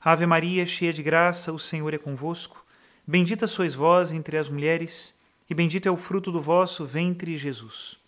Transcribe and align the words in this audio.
Ave 0.00 0.26
Maria, 0.26 0.64
cheia 0.64 0.92
de 0.92 1.02
graça, 1.02 1.52
o 1.52 1.58
Senhor 1.58 1.92
é 1.92 1.98
convosco. 1.98 2.64
Bendita 3.04 3.48
sois 3.48 3.74
vós 3.74 4.12
entre 4.12 4.36
as 4.36 4.48
mulheres, 4.48 5.12
e 5.50 5.54
bendito 5.54 5.86
é 5.86 5.90
o 5.90 5.96
fruto 5.96 6.30
do 6.30 6.40
vosso 6.40 6.86
ventre, 6.86 7.36
Jesus. 7.36 7.98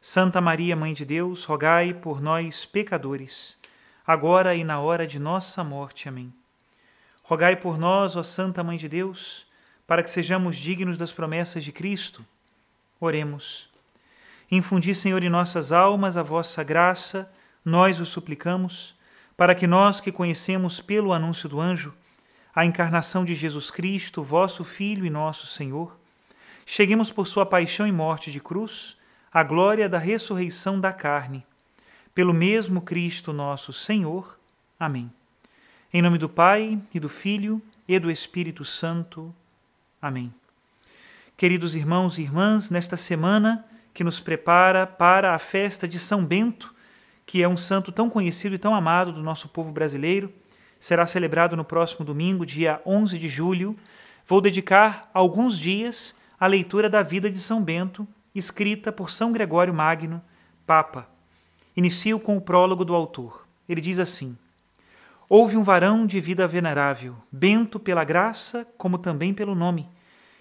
Santa 0.00 0.40
Maria, 0.40 0.74
Mãe 0.74 0.94
de 0.94 1.04
Deus, 1.04 1.44
rogai 1.44 1.92
por 1.92 2.22
nós, 2.22 2.64
pecadores, 2.64 3.58
agora 4.06 4.54
e 4.54 4.64
na 4.64 4.80
hora 4.80 5.06
de 5.06 5.18
nossa 5.18 5.62
morte. 5.62 6.08
Amém. 6.08 6.32
Rogai 7.22 7.56
por 7.56 7.76
nós, 7.76 8.16
ó 8.16 8.22
Santa 8.22 8.64
Mãe 8.64 8.78
de 8.78 8.88
Deus, 8.88 9.46
para 9.86 10.02
que 10.02 10.10
sejamos 10.10 10.56
dignos 10.56 10.96
das 10.96 11.12
promessas 11.12 11.64
de 11.64 11.72
Cristo. 11.72 12.24
Oremos. 12.98 13.68
Infundi, 14.50 14.94
Senhor, 14.94 15.22
em 15.22 15.28
nossas 15.28 15.70
almas 15.70 16.16
a 16.16 16.22
vossa 16.22 16.62
graça, 16.62 17.30
nós 17.64 18.00
o 18.00 18.06
suplicamos 18.06 18.94
para 19.36 19.54
que 19.54 19.66
nós 19.66 20.00
que 20.00 20.10
conhecemos 20.10 20.80
pelo 20.80 21.12
anúncio 21.12 21.48
do 21.48 21.60
anjo 21.60 21.94
a 22.54 22.64
encarnação 22.64 23.24
de 23.24 23.34
Jesus 23.34 23.70
Cristo, 23.70 24.22
vosso 24.22 24.64
Filho 24.64 25.04
e 25.04 25.10
nosso 25.10 25.46
Senhor, 25.46 25.94
cheguemos 26.64 27.10
por 27.10 27.26
sua 27.26 27.44
paixão 27.44 27.86
e 27.86 27.92
morte 27.92 28.32
de 28.32 28.40
cruz 28.40 28.96
à 29.30 29.42
glória 29.42 29.88
da 29.88 29.98
ressurreição 29.98 30.80
da 30.80 30.92
carne. 30.92 31.44
Pelo 32.14 32.32
mesmo 32.32 32.80
Cristo 32.80 33.30
nosso 33.30 33.74
Senhor. 33.74 34.38
Amém. 34.80 35.12
Em 35.92 36.00
nome 36.00 36.16
do 36.16 36.30
Pai, 36.30 36.80
e 36.94 36.98
do 36.98 37.10
Filho, 37.10 37.60
e 37.86 37.98
do 37.98 38.10
Espírito 38.10 38.64
Santo. 38.64 39.34
Amém. 40.00 40.32
Queridos 41.36 41.74
irmãos 41.74 42.16
e 42.16 42.22
irmãs, 42.22 42.70
nesta 42.70 42.96
semana 42.96 43.66
que 43.92 44.02
nos 44.02 44.18
prepara 44.18 44.86
para 44.86 45.34
a 45.34 45.38
festa 45.38 45.86
de 45.86 45.98
São 45.98 46.24
Bento, 46.24 46.74
que 47.26 47.42
é 47.42 47.48
um 47.48 47.56
santo 47.56 47.90
tão 47.90 48.08
conhecido 48.08 48.54
e 48.54 48.58
tão 48.58 48.72
amado 48.72 49.12
do 49.12 49.20
nosso 49.20 49.48
povo 49.48 49.72
brasileiro, 49.72 50.32
será 50.78 51.04
celebrado 51.06 51.56
no 51.56 51.64
próximo 51.64 52.04
domingo, 52.04 52.46
dia 52.46 52.80
11 52.86 53.18
de 53.18 53.28
julho. 53.28 53.76
Vou 54.24 54.40
dedicar 54.40 55.10
alguns 55.12 55.58
dias 55.58 56.14
à 56.38 56.46
leitura 56.46 56.88
da 56.88 57.02
vida 57.02 57.28
de 57.28 57.40
São 57.40 57.60
Bento, 57.60 58.06
escrita 58.32 58.92
por 58.92 59.10
São 59.10 59.32
Gregório 59.32 59.74
Magno, 59.74 60.22
Papa. 60.64 61.08
Inicio 61.76 62.20
com 62.20 62.36
o 62.36 62.40
prólogo 62.40 62.84
do 62.84 62.94
autor. 62.94 63.44
Ele 63.68 63.80
diz 63.80 63.98
assim: 63.98 64.38
Houve 65.28 65.56
um 65.56 65.64
varão 65.64 66.06
de 66.06 66.20
vida 66.20 66.46
venerável, 66.46 67.16
Bento 67.32 67.80
pela 67.80 68.04
graça, 68.04 68.66
como 68.78 68.98
também 68.98 69.34
pelo 69.34 69.54
nome, 69.54 69.88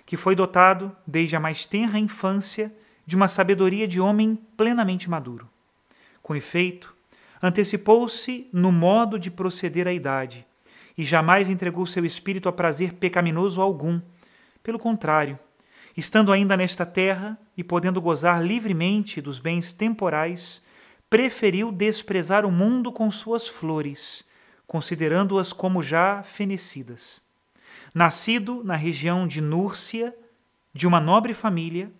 que 0.05 0.15
foi 0.15 0.35
dotado, 0.35 0.95
desde 1.07 1.35
a 1.35 1.39
mais 1.39 1.65
tenra 1.65 1.97
infância, 1.97 2.71
de 3.07 3.15
uma 3.15 3.27
sabedoria 3.27 3.87
de 3.87 3.99
homem 3.99 4.39
plenamente 4.55 5.09
maduro. 5.09 5.49
Com 6.25 6.35
efeito, 6.35 6.91
antecipou-se 7.39 8.49
no 8.51 8.71
modo 8.71 9.19
de 9.19 9.29
proceder 9.29 9.87
à 9.87 9.93
idade 9.93 10.43
e 10.97 11.03
jamais 11.03 11.51
entregou 11.51 11.85
seu 11.85 12.03
espírito 12.03 12.49
a 12.49 12.51
prazer 12.51 12.93
pecaminoso 12.93 13.61
algum. 13.61 14.01
Pelo 14.63 14.79
contrário, 14.79 15.37
estando 15.95 16.31
ainda 16.31 16.57
nesta 16.57 16.83
terra 16.83 17.37
e 17.55 17.63
podendo 17.63 18.01
gozar 18.01 18.43
livremente 18.43 19.21
dos 19.21 19.37
bens 19.37 19.71
temporais, 19.71 20.63
preferiu 21.11 21.71
desprezar 21.71 22.43
o 22.43 22.51
mundo 22.51 22.91
com 22.91 23.11
suas 23.11 23.47
flores, 23.47 24.25
considerando-as 24.65 25.53
como 25.53 25.83
já 25.83 26.23
fenecidas. 26.23 27.21
Nascido 27.93 28.63
na 28.63 28.75
região 28.75 29.27
de 29.27 29.41
Núrcia, 29.41 30.11
de 30.73 30.87
uma 30.87 30.99
nobre 30.99 31.35
família, 31.35 31.91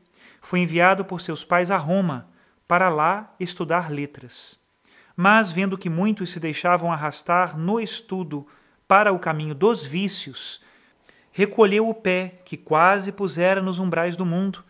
foi 0.42 0.62
enviado 0.62 1.06
por 1.06 1.22
seus 1.22 1.44
pais 1.44 1.70
a 1.70 1.78
Roma 1.78 2.34
para 2.68 2.90
lá 2.90 3.34
estudar 3.40 3.92
letras. 3.92 4.60
Mas, 5.16 5.52
vendo 5.52 5.78
que 5.78 5.90
muitos 5.90 6.32
se 6.32 6.40
deixavam 6.40 6.92
arrastar 6.92 7.58
no 7.58 7.80
estudo 7.80 8.46
para 8.88 9.14
o 9.14 9.20
caminho 9.20 9.56
dos 9.56 9.86
vícios, 9.86 10.62
recolheu 11.32 11.88
o 11.88 11.94
pé 11.94 12.42
que 12.44 12.58
quase 12.58 13.12
pusera 13.12 13.62
nos 13.62 13.80
umbrais 13.80 14.18
do 14.18 14.26
mundo, 14.26 14.64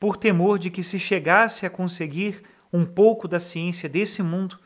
por 0.00 0.16
temor 0.16 0.58
de 0.58 0.70
que, 0.70 0.82
se 0.82 0.98
chegasse 0.98 1.64
a 1.64 1.70
conseguir 1.70 2.42
um 2.72 2.84
pouco 2.84 3.26
da 3.26 3.40
ciência 3.40 3.88
desse 3.88 4.22
mundo, 4.22 4.58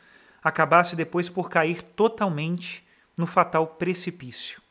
acabasse 0.43 0.95
depois 0.95 1.29
por 1.29 1.49
cair 1.49 1.81
totalmente 1.81 2.83
no 3.17 3.25
fatal 3.25 3.67
precipício. 3.67 4.61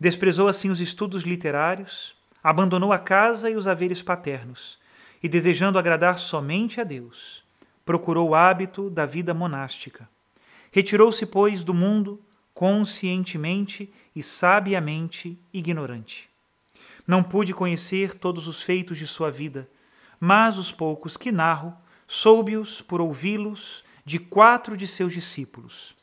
Desprezou 0.00 0.48
assim 0.48 0.70
os 0.70 0.80
estudos 0.80 1.22
literários, 1.22 2.14
abandonou 2.42 2.92
a 2.92 2.98
casa 2.98 3.48
e 3.50 3.56
os 3.56 3.68
haveres 3.68 4.02
paternos 4.02 4.81
e, 5.22 5.28
desejando 5.28 5.78
agradar 5.78 6.18
somente 6.18 6.80
a 6.80 6.84
Deus, 6.84 7.44
procurou 7.84 8.30
o 8.30 8.34
hábito 8.34 8.90
da 8.90 9.06
vida 9.06 9.32
monástica. 9.32 10.08
Retirou-se, 10.70 11.24
pois, 11.26 11.62
do 11.62 11.74
mundo 11.74 12.20
conscientemente 12.54 13.92
e 14.14 14.22
sabiamente 14.22 15.38
ignorante. 15.52 16.28
Não 17.06 17.22
pude 17.22 17.52
conhecer 17.52 18.14
todos 18.14 18.46
os 18.46 18.62
feitos 18.62 18.98
de 18.98 19.06
sua 19.06 19.30
vida, 19.30 19.68
mas 20.20 20.58
os 20.58 20.70
poucos 20.70 21.16
que 21.16 21.32
narro, 21.32 21.74
soube-os 22.06 22.80
por 22.80 23.00
ouvi-los 23.00 23.82
de 24.04 24.18
quatro 24.18 24.76
de 24.76 24.86
seus 24.86 25.12
discípulos. 25.12 25.94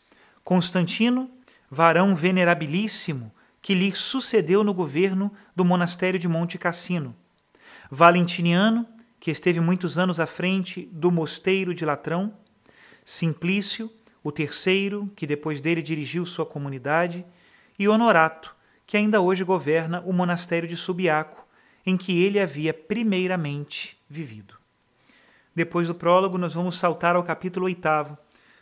Constantino, 0.44 1.30
varão 1.69 2.16
venerabilíssimo, 2.16 3.31
que 3.62 3.75
lhe 3.75 3.94
sucedeu 3.94 4.63
no 4.63 4.74
governo 4.74 5.31
do 5.56 5.63
monastério 5.63 6.19
de 6.19 6.28
Monte 6.28 6.57
Cassino. 6.57 7.16
Valentiniano, 7.91 8.88
que 9.19 9.31
esteve 9.31 9.59
muitos 9.59 9.97
anos 9.97 10.19
à 10.19 10.25
frente 10.25 10.88
do 10.91 11.12
mosteiro 11.12 11.74
de 11.74 11.85
Latrão, 11.85 12.34
Simplício, 13.03 13.91
o 14.24 14.31
terceiro, 14.31 15.12
que 15.16 15.25
depois 15.25 15.62
dele 15.62 15.81
dirigiu 15.81 16.25
sua 16.25 16.46
comunidade, 16.46 17.25
e 17.78 17.88
Honorato, 17.88 18.56
que 18.85 18.97
ainda 18.97 19.22
hoje 19.22 19.44
governa 19.44 20.02
o 20.06 20.13
monastério 20.13 20.68
de 20.68 20.75
Subiaco, 20.75 21.46
em 21.85 21.97
que 21.97 22.22
ele 22.22 22.40
havia 22.40 22.74
primeiramente 22.74 23.97
vivido. 24.09 24.56
Depois 25.56 25.88
do 25.88 25.96
prólogo, 25.96 26.38
nós 26.38 26.53
vamos 26.53 26.78
saltar 26.78 27.16
ao 27.16 27.24
capítulo 27.24 27.66
oitavo, 27.66 28.18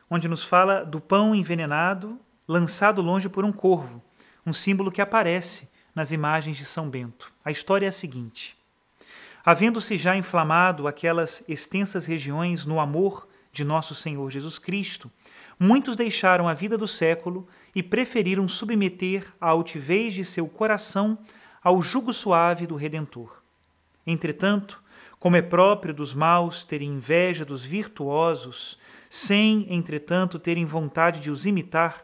onde 0.09 0.27
nos 0.27 0.43
fala 0.43 0.83
do 0.83 1.01
pão 1.01 1.35
envenenado 1.35 2.19
lançado 2.47 3.01
longe 3.01 3.27
por 3.27 3.43
um 3.43 3.51
corvo, 3.51 4.01
um 4.45 4.53
símbolo 4.53 4.91
que 4.91 5.01
aparece 5.01 5.69
nas 5.93 6.11
imagens 6.11 6.55
de 6.55 6.63
São 6.63 6.89
Bento. 6.89 7.31
A 7.43 7.51
história 7.51 7.85
é 7.85 7.89
a 7.89 7.91
seguinte: 7.91 8.56
Havendo-se 9.49 9.97
já 9.97 10.13
inflamado 10.17 10.89
aquelas 10.89 11.41
extensas 11.47 12.05
regiões 12.05 12.65
no 12.65 12.81
amor 12.81 13.29
de 13.49 13.63
nosso 13.63 13.95
Senhor 13.95 14.29
Jesus 14.29 14.59
Cristo, 14.59 15.09
muitos 15.57 15.95
deixaram 15.95 16.49
a 16.49 16.53
vida 16.53 16.77
do 16.77 16.85
século 16.85 17.47
e 17.73 17.81
preferiram 17.81 18.45
submeter 18.45 19.25
a 19.39 19.47
altivez 19.47 20.13
de 20.13 20.25
seu 20.25 20.49
coração 20.49 21.17
ao 21.63 21.81
jugo 21.81 22.11
suave 22.11 22.67
do 22.67 22.75
Redentor. 22.75 23.41
Entretanto, 24.05 24.83
como 25.17 25.37
é 25.37 25.41
próprio 25.41 25.93
dos 25.93 26.13
maus 26.13 26.65
terem 26.65 26.89
inveja 26.89 27.45
dos 27.45 27.63
virtuosos, 27.63 28.77
sem, 29.09 29.65
entretanto, 29.73 30.37
terem 30.37 30.65
vontade 30.65 31.21
de 31.21 31.31
os 31.31 31.45
imitar, 31.45 32.03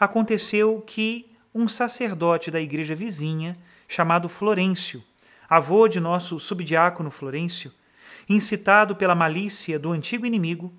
aconteceu 0.00 0.82
que 0.86 1.30
um 1.54 1.68
sacerdote 1.68 2.50
da 2.50 2.62
igreja 2.62 2.94
vizinha, 2.94 3.58
chamado 3.86 4.26
Florêncio, 4.26 5.04
avô 5.48 5.88
de 5.88 5.98
nosso 5.98 6.38
subdiácono 6.38 7.10
Florêncio, 7.10 7.72
incitado 8.28 8.94
pela 8.94 9.14
malícia 9.14 9.78
do 9.78 9.90
antigo 9.90 10.26
inimigo, 10.26 10.72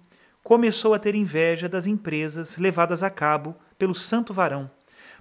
começou 0.43 0.93
a 0.93 0.99
ter 0.99 1.15
inveja 1.15 1.67
das 1.67 1.87
empresas 1.87 2.57
levadas 2.57 3.01
a 3.01 3.09
cabo 3.09 3.55
pelo 3.77 3.95
santo 3.95 4.33
varão, 4.33 4.69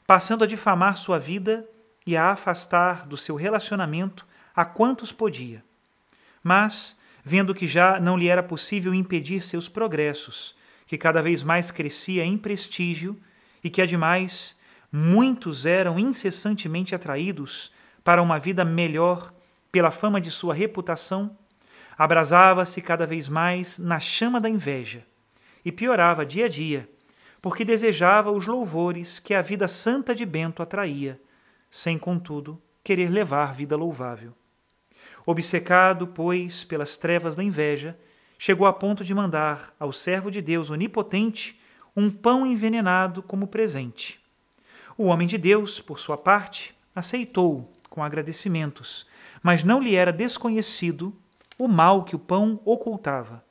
passando 0.07 0.45
a 0.45 0.47
difamar 0.47 0.97
sua 0.97 1.19
vida 1.19 1.67
e 2.07 2.17
a 2.17 2.31
afastar 2.31 3.07
do 3.07 3.17
seu 3.17 3.37
relacionamento 3.37 4.27
a 4.55 4.65
quantos 4.65 5.13
podia. 5.13 5.65
Mas, 6.43 6.97
vendo 7.25 7.55
que 7.55 7.67
já 7.67 7.99
não 7.99 8.17
lhe 8.17 8.29
era 8.29 8.43
possível 8.43 8.93
impedir 8.93 9.43
seus 9.43 9.69
progressos, 9.69 10.55
que 10.87 10.99
cada 10.99 11.23
vez 11.23 11.43
mais 11.43 11.71
crescia 11.71 12.25
em 12.25 12.37
prestígio 12.37 13.19
e 13.63 13.69
que, 13.71 13.83
ademais, 13.83 14.57
muitos 14.91 15.67
eram 15.67 15.99
incessantemente 15.99 16.95
atraídos 16.95 17.71
para 18.03 18.23
uma 18.23 18.39
vida 18.39 18.65
melhor 18.65 19.33
pela 19.71 19.91
fama 19.91 20.21
de 20.21 20.31
sua 20.31 20.55
reputação, 20.55 21.37
abrasava-se 21.97 22.81
cada 22.81 23.07
vez 23.07 23.29
mais 23.29 23.79
na 23.79 23.99
chama 24.01 24.41
da 24.41 24.49
inveja 24.49 25.05
e 25.65 25.73
piorava 25.73 26.25
dia 26.25 26.47
a 26.47 26.49
dia, 26.49 26.89
porque 27.43 27.65
desejava 27.65 28.31
os 28.31 28.47
louvores 28.47 29.19
que 29.19 29.35
a 29.35 29.43
vida 29.43 29.69
santa 29.69 30.15
de 30.15 30.25
Bento 30.25 30.63
atraía, 30.63 31.21
sem, 31.71 31.99
contudo, 31.99 32.61
querer 32.83 33.11
levar 33.11 33.55
vida 33.55 33.77
louvável. 33.77 34.33
Obcecado, 35.27 36.07
pois, 36.07 36.65
pelas 36.65 36.97
trevas 36.97 37.37
da 37.37 37.45
inveja, 37.45 37.99
chegou 38.39 38.67
a 38.67 38.73
ponto 38.73 39.05
de 39.05 39.15
mandar 39.15 39.75
ao 39.79 39.93
servo 39.93 40.31
de 40.31 40.41
Deus 40.41 40.71
onipotente 40.71 41.61
um 41.95 42.11
pão 42.11 42.47
envenenado 42.47 43.23
como 43.23 43.47
presente. 43.47 44.21
O 44.97 45.07
homem 45.07 45.27
de 45.27 45.37
Deus, 45.37 45.81
por 45.81 45.99
sua 45.99 46.17
parte, 46.17 46.75
aceitou 46.95 47.73
com 47.99 48.05
agradecimentos, 48.05 49.05
mas 49.43 49.65
não 49.65 49.83
lhe 49.83 49.97
era 49.97 50.13
desconhecido 50.13 51.13
o 51.59 51.67
mal 51.67 52.05
que 52.05 52.15
o 52.15 52.19
pão 52.19 52.61
ocultava. 52.65 53.43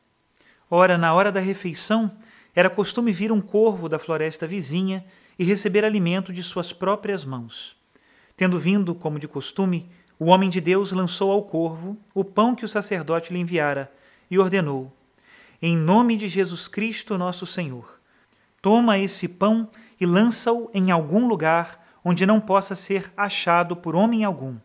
Ora, 0.72 0.98
na 0.98 1.14
hora 1.14 1.34
da 1.34 1.42
refeição, 1.42 2.10
era 2.56 2.70
costume 2.70 3.12
vir 3.12 3.30
um 3.30 3.42
corvo 3.42 3.90
da 3.90 4.00
floresta 4.00 4.48
vizinha 4.48 5.04
e 5.38 5.44
receber 5.44 5.84
alimento 5.84 6.32
de 6.32 6.42
suas 6.42 6.72
próprias 6.72 7.26
mãos. 7.26 7.76
Tendo 8.38 8.58
vindo, 8.58 8.96
como 8.96 9.20
de 9.20 9.28
costume, 9.28 9.92
o 10.18 10.28
homem 10.28 10.50
de 10.50 10.62
Deus 10.62 10.94
lançou 10.94 11.30
ao 11.30 11.44
corvo 11.44 11.98
o 12.14 12.24
pão 12.24 12.56
que 12.56 12.64
o 12.64 12.70
sacerdote 12.70 13.34
lhe 13.34 13.40
enviara 13.42 13.92
e 14.32 14.40
ordenou: 14.40 14.96
Em 15.62 15.76
nome 15.76 16.16
de 16.16 16.30
Jesus 16.30 16.70
Cristo, 16.70 17.18
nosso 17.18 17.46
Senhor, 17.46 18.00
toma 18.62 18.98
esse 18.98 19.28
pão 19.28 19.70
e 20.00 20.06
lança-o 20.06 20.72
em 20.74 20.90
algum 20.90 21.28
lugar 21.28 21.86
onde 22.10 22.26
não 22.26 22.40
possa 22.40 22.74
ser 22.74 23.12
achado 23.18 23.76
por 23.76 23.94
homem 23.94 24.24
algum. 24.24 24.56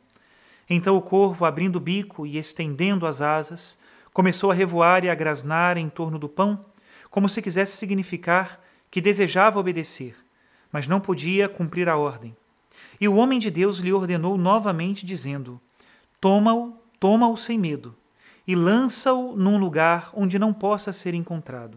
Então 0.71 0.97
o 0.97 1.03
corvo, 1.03 1.44
abrindo 1.44 1.75
o 1.75 1.81
bico 1.81 2.25
e 2.25 2.39
estendendo 2.39 3.05
as 3.05 3.21
asas, 3.21 3.77
começou 4.12 4.53
a 4.53 4.55
revoar 4.55 5.05
e 5.05 5.11
a 5.11 5.15
grasnar 5.17 5.77
em 5.77 5.89
torno 5.89 6.21
do 6.21 6.29
pão, 6.29 6.65
como 7.11 7.29
se 7.29 7.43
quisesse 7.43 7.77
significar 7.77 8.61
que 8.89 9.00
desejava 9.00 9.59
obedecer, 9.59 10.15
mas 10.71 10.87
não 10.87 11.00
podia 11.00 11.49
cumprir 11.49 11.89
a 11.89 11.97
ordem. 11.97 12.37
E 13.00 13.09
o 13.09 13.17
homem 13.17 13.41
de 13.41 13.50
Deus 13.50 13.79
lhe 13.79 13.93
ordenou 13.93 14.39
novamente, 14.39 15.05
dizendo: 15.05 15.61
Toma-o, 16.21 16.77
toma-o 17.00 17.37
sem 17.37 17.59
medo, 17.59 17.93
e 18.47 18.55
lança-o 18.55 19.35
num 19.35 19.59
lugar 19.59 20.11
onde 20.15 20.39
não 20.39 20.53
possa 20.53 20.93
ser 20.93 21.12
encontrado. 21.12 21.77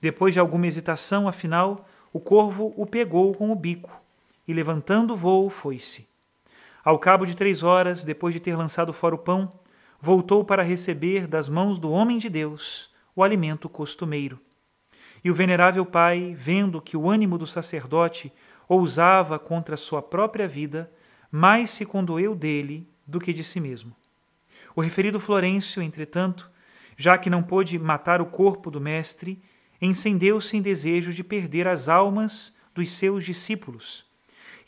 Depois 0.00 0.34
de 0.34 0.40
alguma 0.40 0.66
hesitação, 0.66 1.28
afinal, 1.28 1.88
o 2.12 2.18
corvo 2.18 2.74
o 2.76 2.84
pegou 2.84 3.32
com 3.36 3.52
o 3.52 3.54
bico, 3.54 4.00
e 4.46 4.52
levantando 4.52 5.14
o 5.14 5.16
voo, 5.16 5.48
foi-se. 5.50 6.08
Ao 6.84 6.98
cabo 6.98 7.26
de 7.26 7.34
três 7.34 7.62
horas, 7.62 8.04
depois 8.04 8.32
de 8.32 8.40
ter 8.40 8.56
lançado 8.56 8.92
fora 8.92 9.14
o 9.14 9.18
pão, 9.18 9.52
voltou 10.00 10.44
para 10.44 10.62
receber 10.62 11.26
das 11.26 11.48
mãos 11.48 11.78
do 11.78 11.90
homem 11.90 12.18
de 12.18 12.28
Deus 12.28 12.90
o 13.14 13.22
alimento 13.22 13.68
costumeiro. 13.68 14.40
E 15.22 15.30
o 15.30 15.34
venerável 15.34 15.84
pai, 15.84 16.34
vendo 16.38 16.80
que 16.80 16.96
o 16.96 17.08
ânimo 17.08 17.36
do 17.36 17.46
sacerdote 17.46 18.32
ousava 18.66 19.38
contra 19.38 19.76
sua 19.76 20.00
própria 20.00 20.48
vida, 20.48 20.90
mais 21.30 21.70
se 21.70 21.84
condoeu 21.84 22.34
dele 22.34 22.88
do 23.06 23.20
que 23.20 23.32
de 23.32 23.44
si 23.44 23.60
mesmo. 23.60 23.94
O 24.74 24.80
referido 24.80 25.20
Florencio, 25.20 25.82
entretanto, 25.82 26.50
já 26.96 27.18
que 27.18 27.28
não 27.28 27.42
pôde 27.42 27.78
matar 27.78 28.22
o 28.22 28.26
corpo 28.26 28.70
do 28.70 28.80
mestre, 28.80 29.42
encendeu-se 29.80 30.56
em 30.56 30.62
desejo 30.62 31.12
de 31.12 31.24
perder 31.24 31.66
as 31.66 31.88
almas 31.88 32.54
dos 32.74 32.90
seus 32.90 33.24
discípulos, 33.24 34.06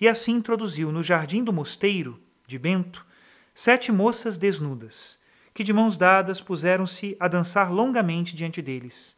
e 0.03 0.09
assim 0.09 0.33
introduziu 0.33 0.91
no 0.91 1.01
jardim 1.01 1.45
do 1.45 1.53
mosteiro 1.53 2.21
de 2.45 2.59
Bento 2.59 3.07
sete 3.55 3.93
moças 3.93 4.37
desnudas, 4.37 5.17
que 5.55 5.63
de 5.63 5.73
mãos 5.73 5.97
dadas 5.97 6.41
puseram-se 6.41 7.17
a 7.21 7.29
dançar 7.29 7.73
longamente 7.73 8.35
diante 8.35 8.61
deles, 8.61 9.17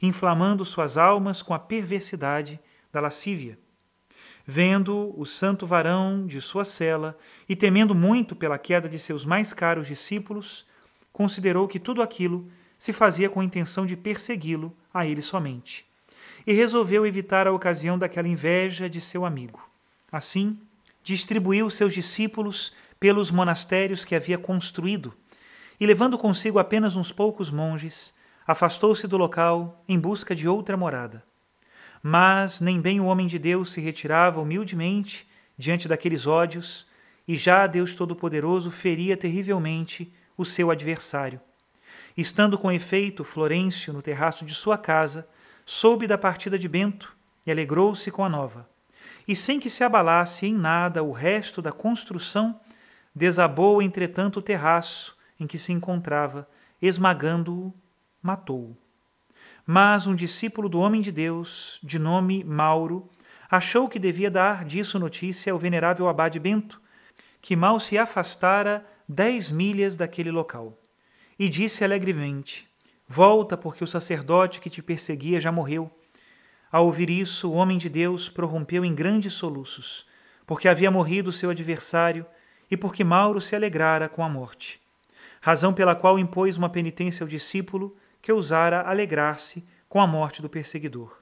inflamando 0.00 0.64
suas 0.64 0.96
almas 0.96 1.42
com 1.42 1.52
a 1.52 1.58
perversidade 1.58 2.58
da 2.90 3.02
lascívia. 3.02 3.58
Vendo 4.46 5.12
o 5.14 5.26
santo 5.26 5.66
varão 5.66 6.26
de 6.26 6.40
sua 6.40 6.64
cela 6.64 7.18
e 7.46 7.54
temendo 7.54 7.94
muito 7.94 8.34
pela 8.34 8.56
queda 8.56 8.88
de 8.88 8.98
seus 8.98 9.26
mais 9.26 9.52
caros 9.52 9.86
discípulos, 9.86 10.64
considerou 11.12 11.68
que 11.68 11.78
tudo 11.78 12.00
aquilo 12.00 12.50
se 12.78 12.94
fazia 12.94 13.28
com 13.28 13.40
a 13.40 13.44
intenção 13.44 13.84
de 13.84 13.94
persegui-lo 13.94 14.74
a 14.92 15.04
ele 15.04 15.20
somente, 15.20 15.84
e 16.46 16.54
resolveu 16.54 17.04
evitar 17.04 17.46
a 17.46 17.52
ocasião 17.52 17.98
daquela 17.98 18.26
inveja 18.26 18.88
de 18.88 19.02
seu 19.02 19.26
amigo. 19.26 19.73
Assim, 20.14 20.56
distribuiu 21.02 21.68
seus 21.68 21.92
discípulos 21.92 22.72
pelos 23.00 23.32
monastérios 23.32 24.04
que 24.04 24.14
havia 24.14 24.38
construído, 24.38 25.12
e 25.80 25.84
levando 25.84 26.16
consigo 26.16 26.60
apenas 26.60 26.94
uns 26.94 27.10
poucos 27.10 27.50
monges, 27.50 28.14
afastou-se 28.46 29.08
do 29.08 29.16
local 29.16 29.82
em 29.88 29.98
busca 29.98 30.32
de 30.32 30.46
outra 30.46 30.76
morada. 30.76 31.24
Mas 32.00 32.60
nem 32.60 32.80
bem 32.80 33.00
o 33.00 33.06
homem 33.06 33.26
de 33.26 33.40
Deus 33.40 33.72
se 33.72 33.80
retirava 33.80 34.40
humildemente 34.40 35.26
diante 35.58 35.88
daqueles 35.88 36.28
ódios, 36.28 36.86
e 37.26 37.36
já 37.36 37.66
Deus 37.66 37.96
Todo-Poderoso 37.96 38.70
feria 38.70 39.16
terrivelmente 39.16 40.14
o 40.38 40.44
seu 40.44 40.70
adversário. 40.70 41.40
Estando 42.16 42.56
com 42.56 42.70
efeito 42.70 43.24
Florencio 43.24 43.92
no 43.92 44.00
terraço 44.00 44.44
de 44.44 44.54
sua 44.54 44.78
casa, 44.78 45.26
soube 45.66 46.06
da 46.06 46.16
partida 46.16 46.56
de 46.56 46.68
Bento 46.68 47.16
e 47.44 47.50
alegrou-se 47.50 48.12
com 48.12 48.24
a 48.24 48.28
nova. 48.28 48.72
E 49.26 49.34
sem 49.34 49.58
que 49.58 49.70
se 49.70 49.82
abalasse 49.82 50.46
em 50.46 50.54
nada 50.54 51.02
o 51.02 51.12
resto 51.12 51.62
da 51.62 51.72
construção, 51.72 52.60
desabou 53.14 53.80
entretanto 53.80 54.38
o 54.38 54.42
terraço 54.42 55.16
em 55.38 55.46
que 55.46 55.58
se 55.58 55.72
encontrava, 55.72 56.48
esmagando-o, 56.80 57.72
matou-o. 58.22 58.76
Mas 59.66 60.06
um 60.06 60.14
discípulo 60.14 60.68
do 60.68 60.78
homem 60.78 61.00
de 61.00 61.10
Deus, 61.10 61.78
de 61.82 61.98
nome 61.98 62.44
Mauro, 62.44 63.08
achou 63.50 63.88
que 63.88 63.98
devia 63.98 64.30
dar 64.30 64.64
disso 64.64 64.98
notícia 64.98 65.52
ao 65.52 65.58
venerável 65.58 66.08
abade 66.08 66.38
Bento, 66.38 66.80
que 67.40 67.56
mal 67.56 67.80
se 67.80 67.96
afastara 67.96 68.86
dez 69.08 69.50
milhas 69.50 69.96
daquele 69.96 70.30
local. 70.30 70.78
E 71.38 71.48
disse 71.48 71.84
alegremente: 71.84 72.68
Volta, 73.08 73.56
porque 73.56 73.84
o 73.84 73.86
sacerdote 73.86 74.60
que 74.60 74.70
te 74.70 74.82
perseguia 74.82 75.40
já 75.40 75.52
morreu. 75.52 75.90
Ao 76.74 76.86
ouvir 76.86 77.08
isso, 77.08 77.48
o 77.48 77.52
homem 77.52 77.78
de 77.78 77.88
Deus 77.88 78.28
prorrompeu 78.28 78.84
em 78.84 78.92
grandes 78.92 79.34
soluços, 79.34 80.04
porque 80.44 80.66
havia 80.66 80.90
morrido 80.90 81.30
seu 81.30 81.50
adversário 81.50 82.26
e 82.68 82.76
porque 82.76 83.04
Mauro 83.04 83.40
se 83.40 83.54
alegrara 83.54 84.08
com 84.08 84.24
a 84.24 84.28
morte. 84.28 84.80
Razão 85.40 85.72
pela 85.72 85.94
qual 85.94 86.18
impôs 86.18 86.56
uma 86.56 86.68
penitência 86.68 87.22
ao 87.22 87.28
discípulo 87.28 87.96
que 88.20 88.32
ousara 88.32 88.80
alegrar-se 88.80 89.64
com 89.88 90.00
a 90.00 90.06
morte 90.08 90.42
do 90.42 90.48
perseguidor. 90.48 91.16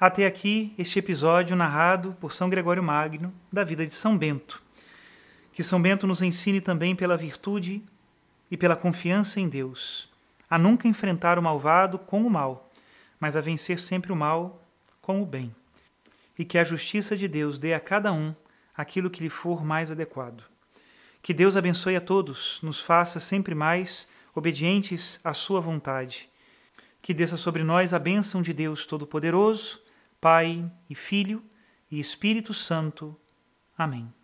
Até 0.00 0.26
aqui 0.26 0.74
este 0.76 0.98
episódio 0.98 1.54
narrado 1.54 2.16
por 2.20 2.32
São 2.32 2.50
Gregório 2.50 2.82
Magno 2.82 3.32
da 3.52 3.62
vida 3.62 3.86
de 3.86 3.94
São 3.94 4.18
Bento. 4.18 4.60
Que 5.52 5.62
São 5.62 5.80
Bento 5.80 6.08
nos 6.08 6.22
ensine 6.22 6.60
também 6.60 6.96
pela 6.96 7.16
virtude 7.16 7.80
e 8.50 8.56
pela 8.56 8.74
confiança 8.74 9.38
em 9.38 9.48
Deus 9.48 10.10
a 10.50 10.58
nunca 10.58 10.88
enfrentar 10.88 11.38
o 11.38 11.42
malvado 11.42 12.00
com 12.00 12.26
o 12.26 12.28
mal, 12.28 12.68
mas 13.20 13.36
a 13.36 13.40
vencer 13.40 13.78
sempre 13.78 14.10
o 14.10 14.16
mal 14.16 14.58
com 15.02 15.20
o 15.20 15.26
bem. 15.26 15.54
E 16.38 16.44
que 16.44 16.56
a 16.56 16.64
justiça 16.64 17.14
de 17.14 17.28
Deus 17.28 17.58
dê 17.58 17.74
a 17.74 17.80
cada 17.80 18.12
um 18.12 18.34
aquilo 18.74 19.10
que 19.10 19.22
lhe 19.22 19.28
for 19.28 19.62
mais 19.62 19.90
adequado. 19.90 20.44
Que 21.20 21.34
Deus 21.34 21.56
abençoe 21.56 21.94
a 21.94 22.00
todos, 22.00 22.58
nos 22.62 22.80
faça 22.80 23.20
sempre 23.20 23.54
mais 23.54 24.08
obedientes 24.34 25.20
à 25.22 25.34
Sua 25.34 25.60
vontade. 25.60 26.30
Que 27.02 27.12
desça 27.12 27.36
sobre 27.36 27.62
nós 27.62 27.92
a 27.92 27.98
bênção 27.98 28.40
de 28.40 28.52
Deus 28.52 28.86
Todo-Poderoso, 28.86 29.80
Pai 30.20 30.70
e 30.88 30.94
Filho 30.94 31.42
e 31.90 32.00
Espírito 32.00 32.54
Santo. 32.54 33.14
Amém. 33.76 34.21